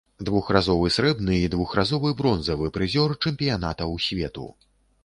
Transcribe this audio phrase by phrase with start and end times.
[0.27, 4.53] Двухразовы срэбны і двухразовы бронзавы прызёр чэмпіянатаў свету.